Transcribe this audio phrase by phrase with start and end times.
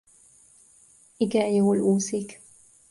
[1.17, 2.41] Igen jól úszik.